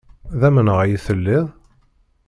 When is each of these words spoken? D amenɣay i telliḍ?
D 0.39 0.41
amenɣay 0.47 0.89
i 0.95 0.99
telliḍ? 1.05 1.45